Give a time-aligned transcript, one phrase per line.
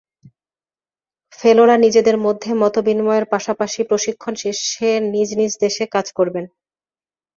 [1.39, 6.45] ফেলোরা নিজেদের মধ্যে মতবিনিময়ের পাশাপাশি প্রশিক্ষণ শেষে নিজ নিজ দেশে কাজ করবেন।